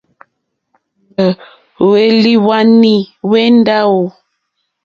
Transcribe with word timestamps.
Hwélìhwwànì 1.79 2.93
hwé 3.27 3.39
ndáwò. 3.57 4.05